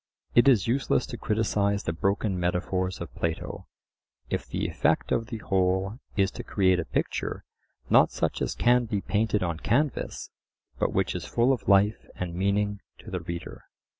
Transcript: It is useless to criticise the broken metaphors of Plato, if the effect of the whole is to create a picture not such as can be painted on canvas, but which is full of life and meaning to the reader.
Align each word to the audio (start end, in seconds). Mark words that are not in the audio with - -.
It 0.33 0.47
is 0.47 0.65
useless 0.65 1.05
to 1.05 1.17
criticise 1.19 1.83
the 1.83 1.93
broken 1.93 2.39
metaphors 2.39 2.99
of 2.99 3.13
Plato, 3.13 3.67
if 4.31 4.47
the 4.47 4.67
effect 4.67 5.11
of 5.11 5.27
the 5.27 5.37
whole 5.37 5.99
is 6.15 6.31
to 6.31 6.43
create 6.43 6.79
a 6.79 6.85
picture 6.85 7.43
not 7.87 8.09
such 8.09 8.41
as 8.41 8.55
can 8.55 8.85
be 8.85 9.01
painted 9.01 9.43
on 9.43 9.59
canvas, 9.59 10.31
but 10.79 10.91
which 10.91 11.13
is 11.13 11.25
full 11.25 11.53
of 11.53 11.69
life 11.69 12.07
and 12.15 12.33
meaning 12.33 12.79
to 12.97 13.11
the 13.11 13.19
reader. 13.19 13.65